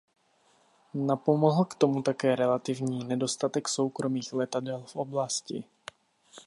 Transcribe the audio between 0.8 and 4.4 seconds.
Napomohl k tomu také relativní nedostatek soukromých